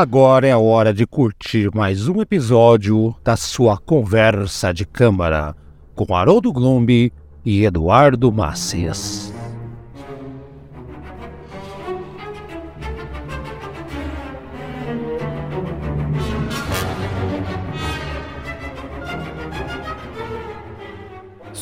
[0.00, 5.54] Agora é a hora de curtir mais um episódio da sua conversa de câmara
[5.94, 7.12] com Haroldo Glombi
[7.44, 9.30] e Eduardo Macias.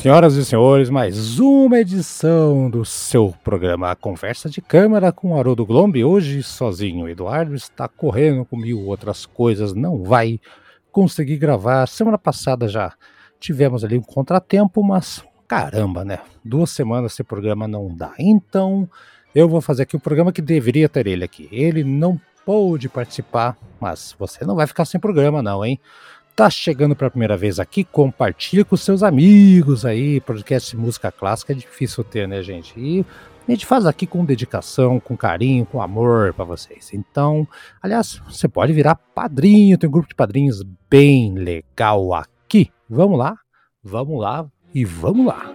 [0.00, 6.04] Senhoras e senhores, mais uma edição do seu programa Conversa de Câmara com Haroldo Glombi.
[6.04, 10.38] Hoje sozinho, Eduardo está correndo com mil outras coisas, não vai
[10.92, 11.88] conseguir gravar.
[11.88, 12.92] Semana passada já
[13.40, 16.20] tivemos ali um contratempo, mas caramba, né?
[16.44, 18.12] Duas semanas esse programa não dá.
[18.20, 18.88] Então
[19.34, 21.48] eu vou fazer aqui o programa que deveria ter ele aqui.
[21.50, 25.80] Ele não pôde participar, mas você não vai ficar sem programa, não, hein?
[26.38, 30.20] Tá chegando pela primeira vez aqui, compartilha com seus amigos aí.
[30.20, 32.78] Podcast de música clássica é difícil ter, né, gente?
[32.78, 33.04] E
[33.48, 36.90] a gente faz aqui com dedicação, com carinho, com amor para vocês.
[36.94, 37.44] Então,
[37.82, 42.70] aliás, você pode virar padrinho, tem um grupo de padrinhos bem legal aqui.
[42.88, 43.36] Vamos lá,
[43.82, 45.52] vamos lá e vamos lá.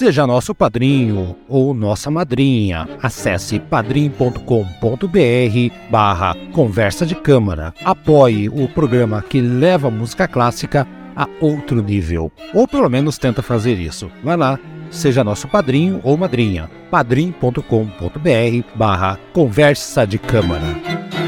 [0.00, 2.88] Seja nosso padrinho ou nossa madrinha.
[3.02, 4.40] Acesse padrim.com.br
[5.90, 7.74] barra conversa de câmara.
[7.84, 12.32] Apoie o programa que leva a música clássica a outro nível.
[12.54, 14.10] Ou pelo menos tenta fazer isso.
[14.24, 14.58] Vai lá,
[14.90, 16.70] seja nosso padrinho ou madrinha.
[16.90, 17.60] padrim.com.br
[18.74, 21.19] barra conversa de câmara.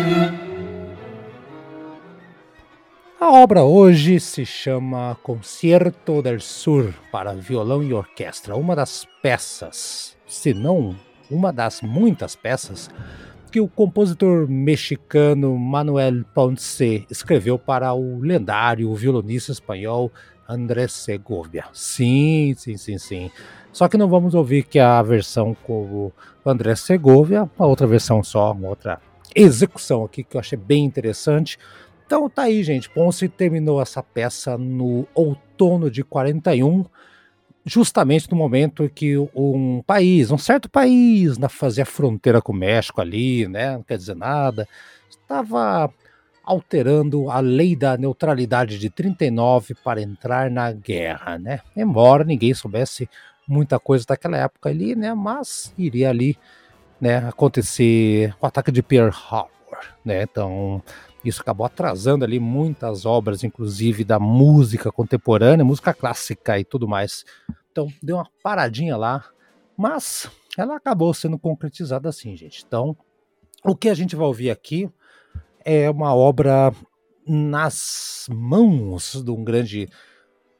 [3.23, 10.17] A obra hoje se chama Concerto del Sur para violão e orquestra, uma das peças,
[10.27, 10.97] se não
[11.31, 12.91] uma das muitas peças
[13.53, 20.11] que o compositor mexicano Manuel Ponce escreveu para o lendário violonista espanhol
[20.48, 21.67] André Segovia.
[21.73, 23.31] Sim, sim, sim, sim.
[23.73, 26.13] Só que não vamos ouvir que a versão com o
[26.45, 29.01] André Segovia, a outra versão só, uma outra
[29.33, 31.57] execução aqui que eu achei bem interessante
[32.12, 32.90] então tá aí, gente.
[32.90, 36.84] Ponce terminou essa peça no outono de 41,
[37.64, 43.00] justamente no momento que um país, um certo país, na fazia fronteira com o México
[43.00, 43.78] ali, né?
[43.78, 44.68] Não quer dizer nada,
[45.08, 45.90] estava
[46.45, 51.61] alterando a lei da neutralidade de 39 para entrar na guerra, né?
[51.74, 53.08] Embora ninguém soubesse
[53.48, 55.14] muita coisa daquela época ali, né?
[55.14, 56.36] Mas iria ali,
[57.00, 60.24] né, acontecer o ataque de Pearl Harbor, né?
[60.24, 60.83] Então,
[61.25, 67.25] isso acabou atrasando ali muitas obras, inclusive da música contemporânea, música clássica e tudo mais.
[67.71, 69.25] Então deu uma paradinha lá,
[69.77, 72.65] mas ela acabou sendo concretizada assim, gente.
[72.67, 72.97] Então,
[73.65, 74.91] o que a gente vai ouvir aqui
[75.65, 76.73] é uma obra
[77.27, 79.89] nas mãos de um grande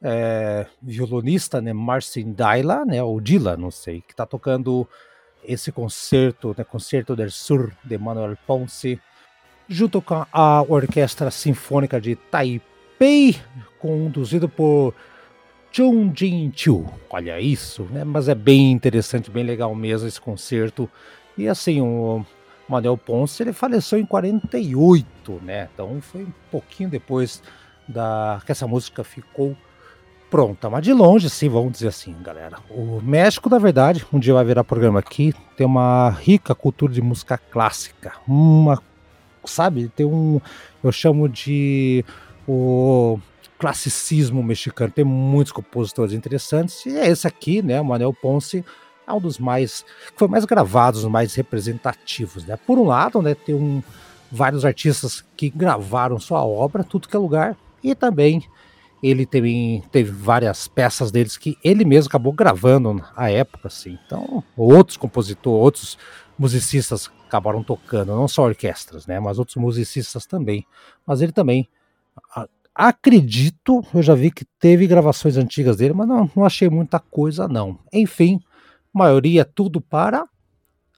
[0.01, 4.87] é, violonista, né, Marcin Daila, né, ou Dila, não sei, que está tocando
[5.43, 8.99] esse concerto, né, Concerto del Sur de Manuel Ponce,
[9.67, 13.35] junto com a Orquestra Sinfônica de Taipei,
[13.79, 14.93] conduzido por
[15.71, 16.85] Chung Jin Chu.
[17.09, 18.03] Olha isso, né?
[18.03, 20.89] Mas é bem interessante, bem legal mesmo esse concerto.
[21.37, 22.23] E assim, o
[22.67, 25.69] Manuel Ponce ele faleceu em 48, né?
[25.73, 27.41] Então foi um pouquinho depois
[27.87, 29.57] da que essa música ficou
[30.29, 32.57] pronta, mas de longe, sim, vamos dizer assim, galera.
[32.69, 37.01] O México, na verdade, um dia vai virar programa aqui, tem uma rica cultura de
[37.03, 38.81] música clássica, uma
[39.45, 39.89] sabe?
[39.89, 40.39] Tem um,
[40.83, 42.03] eu chamo de
[42.47, 43.19] o
[43.57, 44.91] classicismo mexicano.
[44.91, 47.79] Tem muitos compositores interessantes e é esse aqui, né?
[47.79, 48.63] O Manuel Ponce
[49.07, 52.57] é um dos mais que foi mais gravados, mais representativos, né?
[52.57, 53.81] Por um lado, né, tem um,
[54.31, 58.43] vários artistas que gravaram sua obra, tudo que é lugar, e também
[59.01, 63.99] ele também teve várias peças deles que ele mesmo acabou gravando à época, assim.
[64.05, 65.97] Então, outros compositores, outros
[66.39, 70.65] musicistas acabaram tocando, não só orquestras, né, mas outros musicistas também.
[71.05, 71.67] Mas ele também,
[72.75, 77.47] acredito, eu já vi que teve gravações antigas dele, mas não, não achei muita coisa
[77.47, 77.79] não.
[77.91, 78.39] Enfim,
[78.93, 80.27] maioria tudo para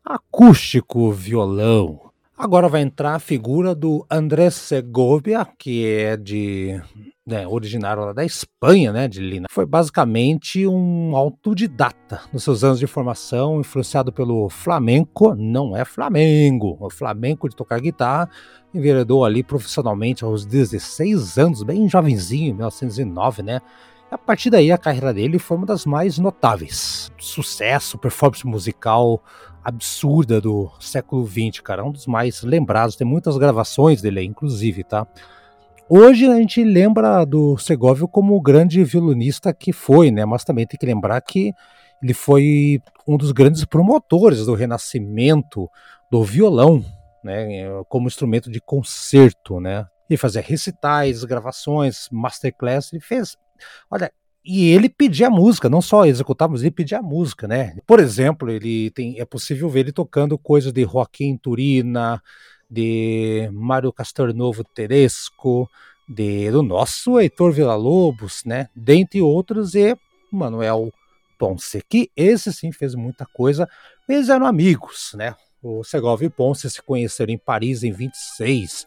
[0.04, 2.05] acústico, violão.
[2.38, 6.82] Agora vai entrar a figura do André Segovia, que é de
[7.26, 12.86] né, originário da Espanha, né, de Lina, foi basicamente um autodidata nos seus anos de
[12.86, 18.30] formação, influenciado pelo flamenco, não é Flamengo, o flamenco de tocar guitarra,
[18.74, 23.62] enveredou ali profissionalmente aos 16 anos, bem jovenzinho, 1909, né,
[24.12, 27.12] a partir daí a carreira dele foi uma das mais notáveis.
[27.18, 29.22] Sucesso, performance musical
[29.66, 34.84] absurda do século XX, cara, um dos mais lembrados, tem muitas gravações dele aí, inclusive,
[34.84, 35.08] tá?
[35.90, 40.24] Hoje a gente lembra do Segovia como o grande violonista que foi, né?
[40.24, 41.52] Mas também tem que lembrar que
[42.02, 45.68] ele foi um dos grandes promotores do renascimento
[46.12, 46.86] do violão,
[47.24, 47.66] né?
[47.90, 49.88] Como instrumento de concerto, né?
[50.08, 53.36] Ele fazia recitais, gravações, masterclass, ele fez.
[53.90, 54.12] Olha,
[54.46, 57.76] e ele pedia música, não só executava, mas ele pedia música, né?
[57.88, 62.22] Por exemplo, ele tem, é possível ver ele tocando coisas de Joaquim Turina,
[62.70, 65.70] de Mário Castelnovo Tedesco,
[66.08, 68.70] de, do nosso Heitor Villa-Lobos, né?
[68.76, 69.98] Dentre outros, e
[70.32, 70.92] Manuel
[71.40, 73.68] Ponce, que esse sim fez muita coisa.
[74.08, 75.36] Eles eram amigos, né?
[75.64, 78.86] O Segovia e Ponce se conheceram em Paris em 26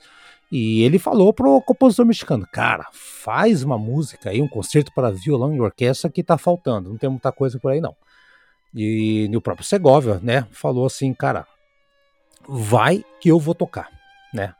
[0.51, 5.55] e ele falou pro compositor mexicano, cara, faz uma música aí, um concerto para violão
[5.55, 7.95] e orquestra que tá faltando, não tem muita coisa por aí não.
[8.75, 11.47] E, o próprio Segovia, né, falou assim, cara,
[12.49, 13.89] vai que eu vou tocar,
[14.33, 14.55] né?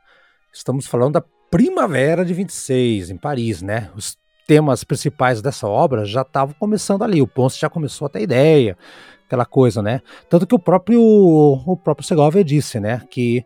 [0.53, 3.89] Estamos falando da primavera de 26 em Paris, né?
[3.95, 8.21] Os temas principais dessa obra já estavam começando ali, o Ponce já começou a ter
[8.21, 8.77] ideia,
[9.25, 10.01] aquela coisa, né?
[10.27, 13.45] Tanto que o próprio o próprio Segovia disse, né, que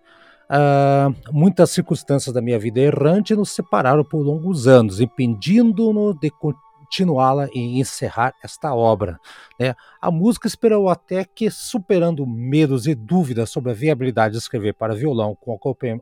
[0.54, 7.48] Uh, muitas circunstâncias da minha vida errante nos separaram por longos anos, impedindo-nos de continuá-la
[7.56, 9.20] e encerrar esta obra.
[9.60, 9.74] Né?
[10.00, 14.94] A música esperou até que, superando medos e dúvidas sobre a viabilidade de escrever para
[14.94, 15.58] violão com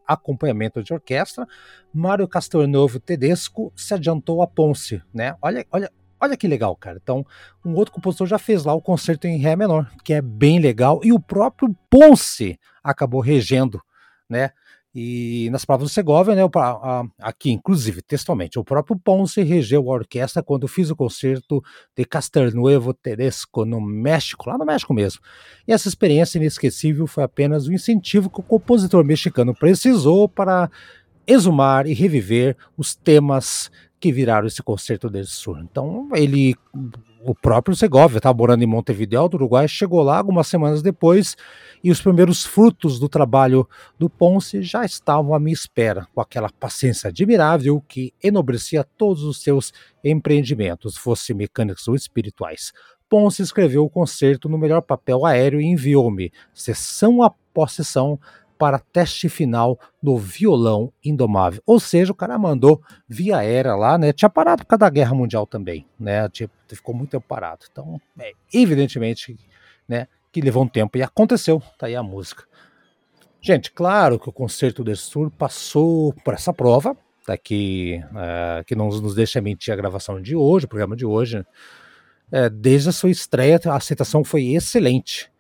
[0.05, 1.47] acompanhamento de orquestra,
[1.93, 5.01] Mário Castelnuovo Tedesco se adiantou a Ponce.
[5.13, 5.33] Né?
[5.41, 5.89] Olha, olha,
[6.23, 6.99] Olha que legal, cara.
[7.01, 7.25] Então,
[7.65, 11.01] um outro compositor já fez lá o concerto em Ré menor, que é bem legal,
[11.03, 13.81] e o próprio Ponce acabou regendo
[14.31, 14.51] né?
[14.93, 16.41] E nas provas do Segovia, né,
[17.21, 21.63] aqui, inclusive, textualmente, o próprio Ponce regeu a orquestra quando fiz o concerto
[21.95, 25.21] de Castelnuevo Tedesco no México, lá no México mesmo.
[25.65, 30.69] E essa experiência inesquecível foi apenas o incentivo que o compositor mexicano precisou para
[31.25, 33.71] exumar e reviver os temas
[34.01, 35.59] que viraram esse concerto del Sur.
[35.59, 36.55] Então, ele,
[37.23, 41.37] o próprio Segovia, estava morando em Montevideo, do Uruguai, chegou lá algumas semanas depois
[41.83, 43.69] e os primeiros frutos do trabalho
[43.99, 49.41] do Ponce já estavam à minha espera, com aquela paciência admirável que enobrecia todos os
[49.41, 49.71] seus
[50.03, 52.73] empreendimentos, fossem mecânicos ou espirituais.
[53.07, 58.19] Ponce escreveu o concerto no melhor papel aéreo e enviou-me, sessão após sessão,
[58.61, 61.63] para teste final do violão indomável.
[61.65, 62.79] Ou seja, o cara mandou
[63.09, 64.13] via aérea lá, né?
[64.13, 66.29] Tinha parado por causa da Guerra Mundial também, né?
[66.29, 67.65] Tinha, ficou muito tempo parado.
[67.71, 69.35] Então, é, evidentemente,
[69.89, 71.59] né, que levou um tempo e aconteceu.
[71.75, 72.43] Tá aí a música.
[73.41, 78.75] Gente, claro que o Concerto do Sur passou por essa prova, tá aqui, é, que
[78.75, 81.43] não nos deixa mentir a gravação de hoje, o programa de hoje.
[82.31, 85.30] É, desde a sua estreia, a aceitação foi excelente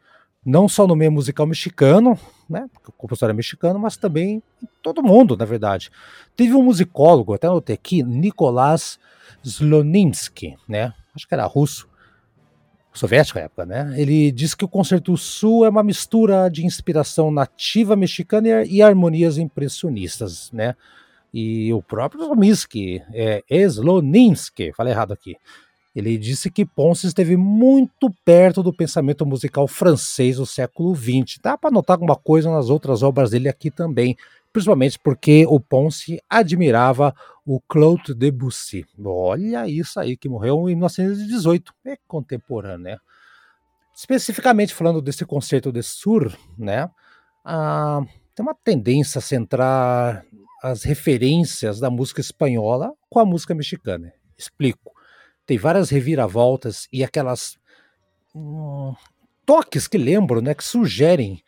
[0.45, 2.17] não só no meio musical mexicano,
[2.49, 4.41] né, porque o compositor é mexicano, mas também
[4.81, 5.91] todo mundo, na verdade.
[6.35, 8.99] Teve um musicólogo, até notei aqui, Nikolás
[9.43, 11.87] Sloninsky, né, acho que era russo,
[12.93, 17.31] soviético na época, né, ele disse que o Concerto Sul é uma mistura de inspiração
[17.31, 20.75] nativa mexicana e harmonias impressionistas, né,
[21.33, 25.37] e o próprio Sloninsky, é Sloninsky, falei errado aqui,
[25.93, 31.37] ele disse que Ponce esteve muito perto do pensamento musical francês do século XX.
[31.43, 34.15] Dá para notar alguma coisa nas outras obras dele aqui também,
[34.53, 37.13] principalmente porque o Ponce admirava
[37.45, 38.85] o Claude Debussy.
[39.03, 42.97] Olha isso aí, que morreu em 1918, é contemporâneo, né?
[43.93, 46.89] Especificamente falando desse concerto de Sur, né?
[47.43, 48.01] Ah,
[48.33, 50.23] tem uma tendência a centrar
[50.63, 54.13] as referências da música espanhola com a música mexicana.
[54.37, 54.91] Explico
[55.45, 57.57] tem várias reviravoltas e aquelas
[58.33, 58.93] hum,
[59.45, 61.41] toques que lembram, né, que sugerem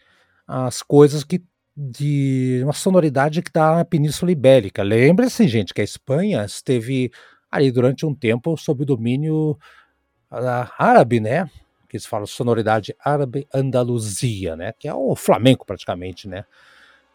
[0.47, 1.41] as coisas que
[1.75, 4.83] de uma sonoridade que está na Península Ibérica.
[4.83, 7.11] Lembre-se, gente, que a Espanha esteve
[7.49, 9.57] ali durante um tempo sob o domínio
[10.31, 11.49] uh, árabe, né?
[11.89, 14.73] Que eles falam sonoridade árabe Andaluzia, né?
[14.77, 16.45] Que é o flamenco praticamente, né?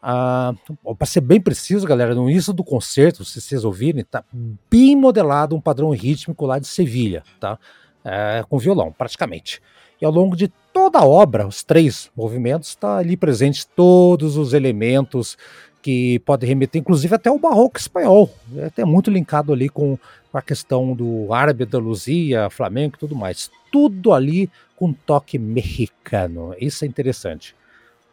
[0.01, 0.53] Ah,
[0.97, 4.23] para ser bem preciso, galera, no início do concerto, se vocês ouvirem, tá
[4.69, 7.59] bem modelado um padrão rítmico lá de Sevilha, tá?
[8.03, 9.61] É, com violão, praticamente.
[10.01, 14.53] E ao longo de toda a obra, os três movimentos, está ali presentes todos os
[14.53, 15.37] elementos
[15.81, 18.29] que podem remeter, inclusive até o barroco espanhol.
[18.55, 19.97] É até muito linkado ali com
[20.33, 23.51] a questão do árabe, da Luzia, flamenco e tudo mais.
[23.71, 26.55] Tudo ali com toque mexicano.
[26.59, 27.55] Isso é interessante.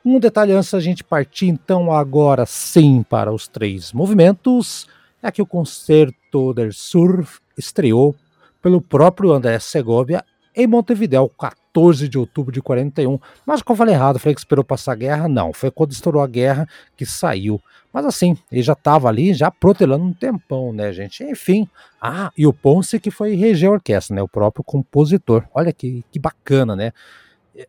[0.08, 4.86] Um detalhe antes da gente partir, então, agora sim para os três movimentos,
[5.20, 7.26] é que o Concerto del Sur
[7.58, 8.14] estreou
[8.62, 13.18] pelo próprio André Segovia em Montevideo, 14 de outubro de 41.
[13.44, 15.52] Mas que eu falei errado, falei que esperou passar a guerra, não.
[15.52, 17.60] Foi quando estourou a guerra que saiu.
[17.92, 21.24] Mas assim, ele já estava ali, já protelando um tempão, né, gente?
[21.24, 21.68] Enfim.
[22.00, 24.22] Ah, e o Ponce que foi reger a orquestra, né?
[24.22, 25.42] O próprio compositor.
[25.52, 26.92] Olha que, que bacana, né?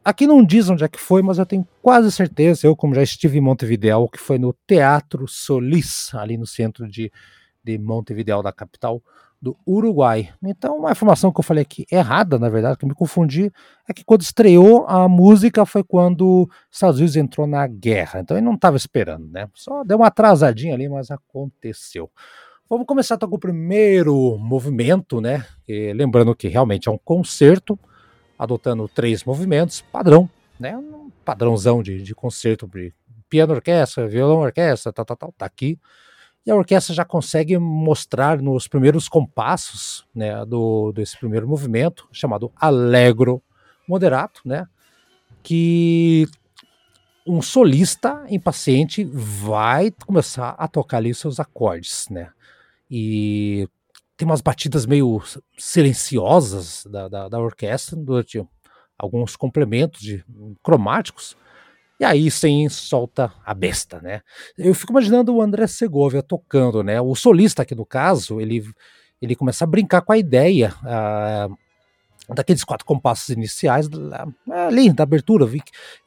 [0.04, 3.04] Aqui não diz onde é que foi, mas eu tenho quase certeza, eu como já
[3.04, 7.12] estive em Montevideo, que foi no Teatro Solis, ali no centro de,
[7.64, 9.02] de Montevideo, da capital
[9.42, 10.30] do Uruguai.
[10.44, 13.52] Então, uma informação que eu falei aqui errada, na verdade, que eu me confundi,
[13.88, 18.20] é que quando estreou a música foi quando os Estados Unidos entrou na guerra.
[18.20, 19.48] Então ele não estava esperando, né?
[19.54, 22.10] Só deu uma atrasadinha ali, mas aconteceu.
[22.70, 25.46] Vamos começar então, com o primeiro movimento, né?
[25.68, 27.80] E, lembrando que realmente é um concerto,
[28.38, 30.30] adotando três movimentos, padrão,
[30.60, 30.78] né?
[30.78, 32.94] Um padrãozão de, de concerto de
[33.30, 35.80] piano orquestra, violão orquestra, tal, tal, tal, tá aqui.
[36.46, 42.52] E a orquestra já consegue mostrar nos primeiros compassos né, do, desse primeiro movimento, chamado
[42.56, 43.44] Allegro
[43.86, 44.66] Moderato, né,
[45.44, 46.26] que
[47.28, 52.30] um solista impaciente vai começar a tocar ali seus acordes, né?
[52.90, 53.68] E
[54.18, 55.22] tem umas batidas meio
[55.58, 58.44] silenciosas da, da, da orquestra durante
[58.98, 60.26] alguns complementos de
[60.64, 61.38] cromáticos
[62.00, 64.22] e aí sim solta a besta, né?
[64.58, 67.02] Eu fico imaginando o André Segovia tocando, né?
[67.02, 68.64] O solista aqui no caso, ele,
[69.20, 71.58] ele começa a brincar com a ideia uh,
[72.36, 73.90] daqueles quatro compassos iniciais
[74.68, 75.50] ali da abertura,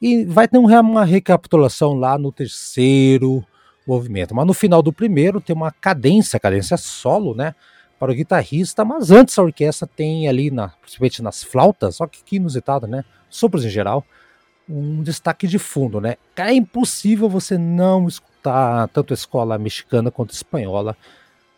[0.01, 3.45] e vai ter uma recapitulação lá no terceiro
[3.85, 4.33] movimento.
[4.33, 7.53] Mas no final do primeiro tem uma cadência, cadência solo, né?
[8.01, 12.23] Para o guitarrista, mas antes a orquestra tem ali, na, principalmente nas flautas, só que,
[12.23, 13.05] que inusitado, né?
[13.29, 14.03] Sopros em geral
[14.67, 16.15] um destaque de fundo, né?
[16.35, 20.97] É impossível você não escutar tanto a escola mexicana quanto espanhola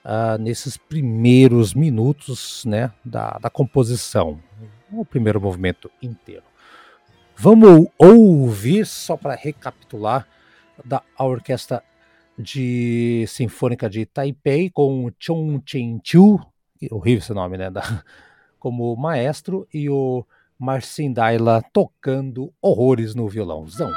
[0.03, 4.39] uh, nesses primeiros minutos, né, da, da composição,
[4.91, 6.43] o primeiro movimento inteiro.
[7.37, 10.27] Vamos ouvir só para recapitular
[10.83, 11.81] da orquestra
[12.37, 16.39] de sinfônica de Taipei com Chong Chen Chiu,
[16.91, 17.81] horrível esse nome, né, da,
[18.59, 20.25] como maestro e o
[20.57, 23.91] Marcin Daila tocando horrores no violãozão.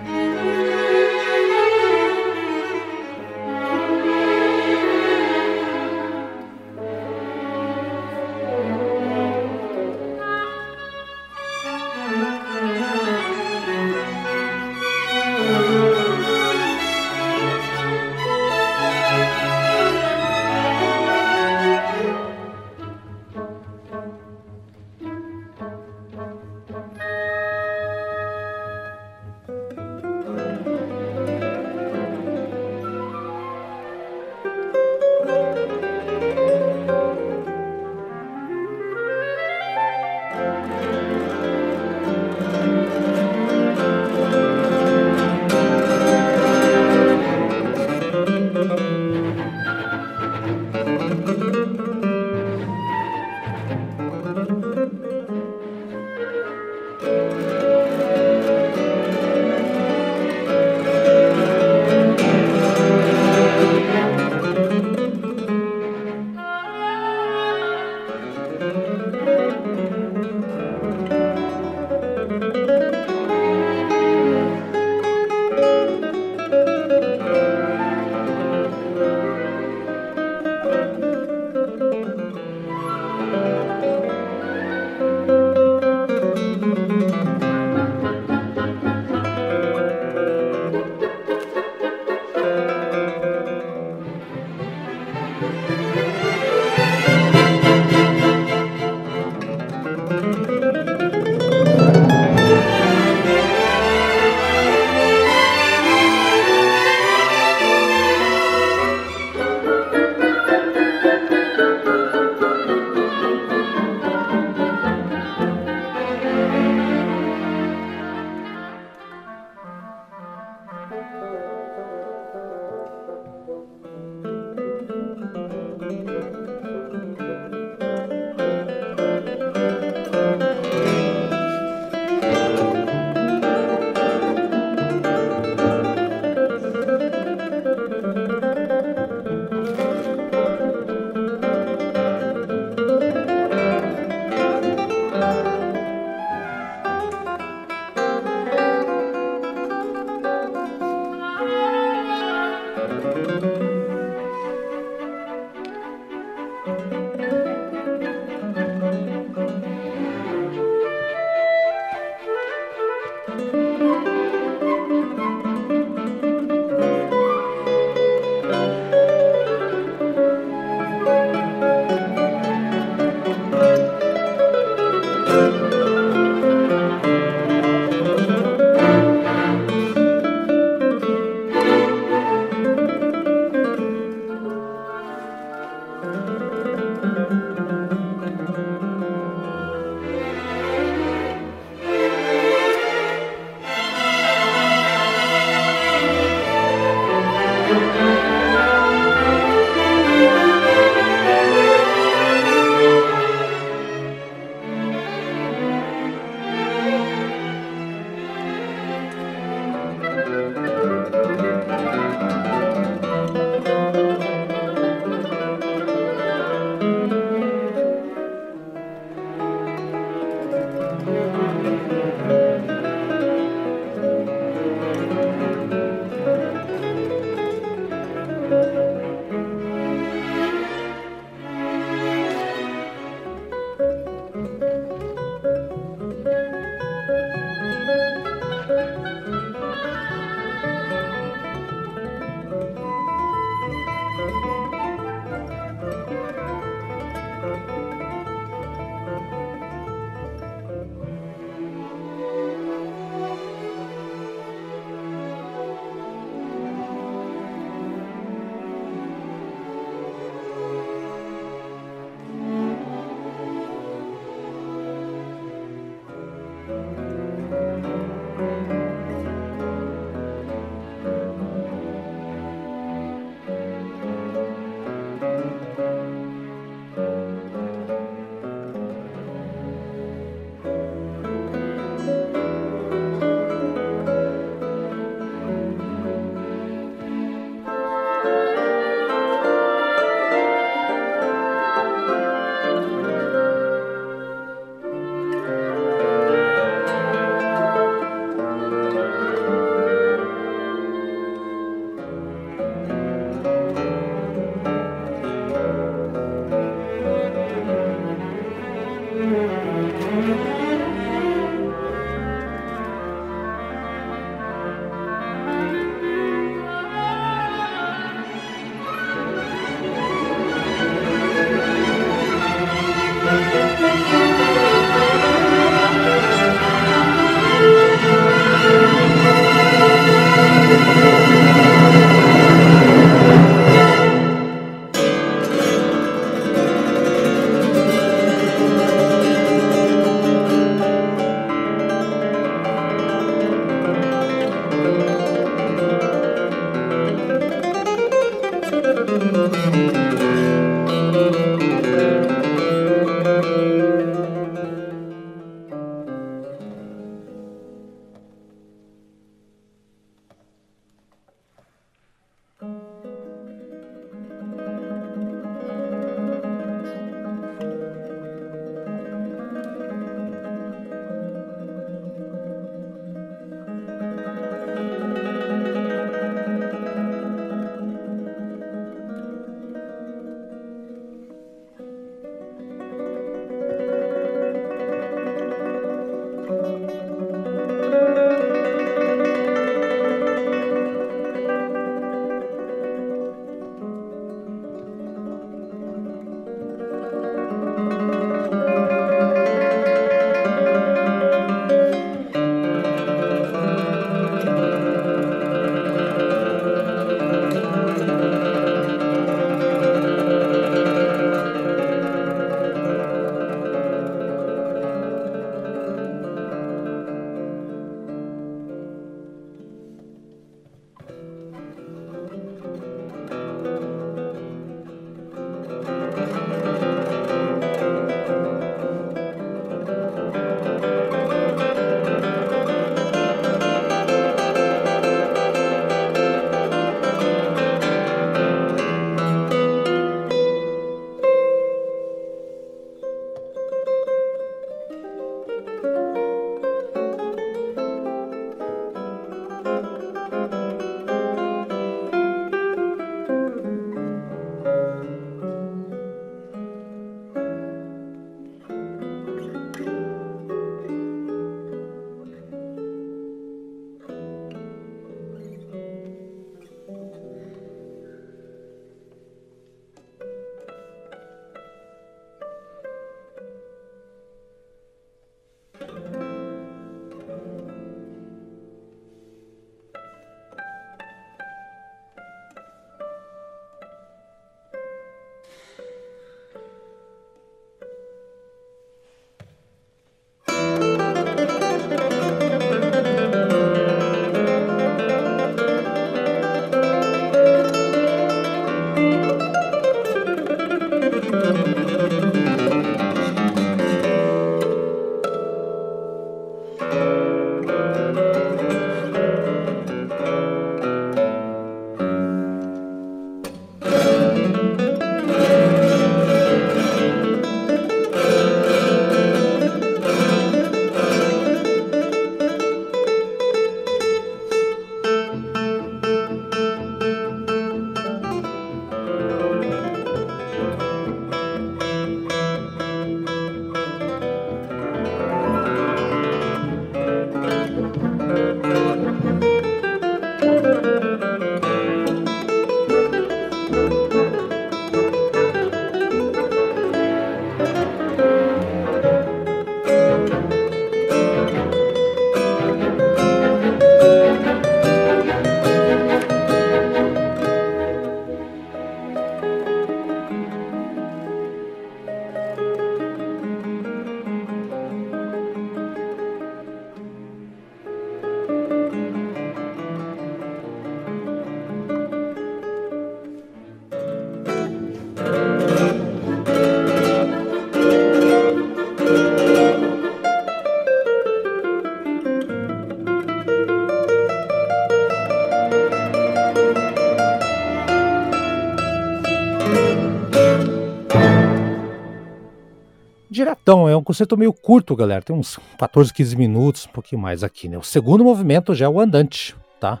[593.64, 595.22] Diretão, é um concerto meio curto, galera.
[595.22, 597.78] Tem uns 14, 15 minutos, um pouquinho mais aqui, né?
[597.78, 600.00] O segundo movimento já é o andante, tá?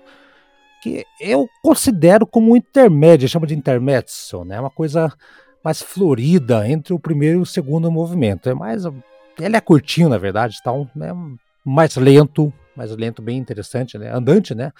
[0.82, 4.60] Que eu considero como um intermédio, chama de intermezzo, né?
[4.60, 5.10] Uma coisa
[5.64, 8.48] mais florida entre o primeiro e o segundo movimento.
[8.48, 8.84] É mais.
[9.40, 10.70] Ele é curtinho, na verdade, tá?
[10.72, 11.12] É
[11.64, 14.10] mais lento, mais lento, bem interessante, né?
[14.12, 14.72] Andante, né?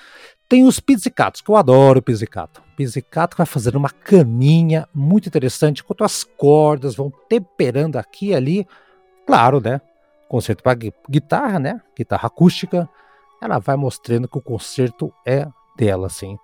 [0.48, 2.62] Tem os pizzicatos, que eu adoro pizzicato.
[2.76, 8.66] Pizzicato vai fazendo uma caminha muito interessante, enquanto as cordas vão temperando aqui e ali.
[9.26, 9.80] Claro, né?
[10.28, 10.78] Concerto para
[11.08, 11.80] guitarra, né?
[11.96, 12.88] Guitarra acústica.
[13.40, 16.38] Ela vai mostrando que o concerto é dela, assim.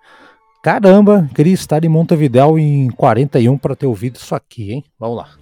[0.63, 4.85] Caramba, queria estar em Montevidéu em 41 para ter ouvido isso aqui, hein?
[4.99, 5.40] Vamos lá.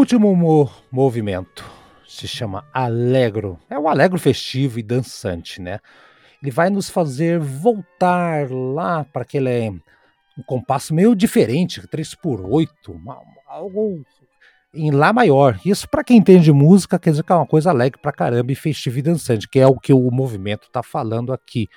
[0.00, 1.62] Último mo movimento
[2.08, 3.60] se chama Alegro.
[3.68, 5.78] É o alegro festivo e dançante, né?
[6.40, 12.98] Ele vai nos fazer voltar lá para aquele um compasso meio diferente, 3 por 8,
[13.46, 14.02] algo
[14.72, 15.58] em Lá maior.
[15.64, 18.54] Isso, para quem entende música, quer dizer que é uma coisa alegre pra caramba e
[18.54, 21.68] festiva e dançante, que é o que o movimento está falando aqui.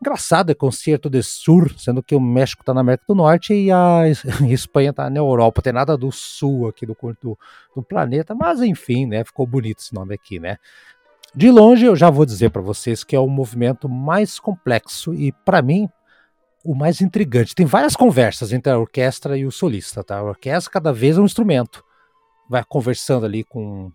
[0.00, 3.70] Engraçado, é concerto de sur, sendo que o México está na América do Norte e
[3.70, 4.02] a
[4.48, 5.62] Espanha está na Europa.
[5.62, 7.38] Tem nada do sul aqui do, do,
[7.74, 9.24] do planeta, mas enfim, né?
[9.24, 10.56] Ficou bonito esse nome aqui, né?
[11.32, 15.30] De longe, eu já vou dizer para vocês que é o movimento mais complexo e,
[15.30, 15.88] para mim,
[16.64, 17.54] o mais intrigante.
[17.54, 20.18] Tem várias conversas entre a orquestra e o solista, tá?
[20.18, 21.84] A orquestra cada vez é um instrumento
[22.50, 23.92] vai conversando ali com,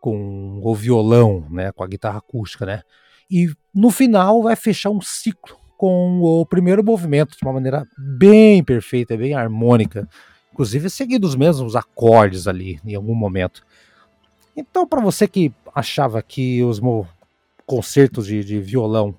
[0.00, 2.82] com o violão, né, com a guitarra acústica, né?
[3.28, 8.62] E no final vai fechar um ciclo com o primeiro movimento de uma maneira bem
[8.62, 10.08] perfeita, bem harmônica,
[10.52, 13.66] inclusive seguindo os mesmos acordes ali em algum momento.
[14.56, 16.80] Então, para você que achava que os
[17.66, 19.14] concertos de, de violão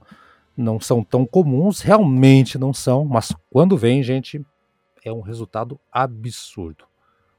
[0.56, 4.42] não são tão comuns, realmente não são, mas quando vem, gente,
[5.04, 6.86] é um resultado absurdo.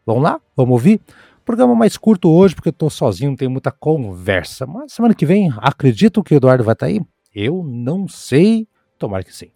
[0.06, 0.40] Vamos lá?
[0.56, 1.00] Vamos ouvir?
[1.44, 4.66] Programa mais curto hoje, porque eu tô sozinho, não tem muita conversa.
[4.66, 7.00] Mas semana que vem, acredito que o Eduardo vai estar tá aí?
[7.34, 8.68] Eu não sei.
[8.98, 9.50] Tomara que sim.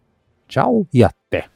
[0.49, 1.54] Tchau e até.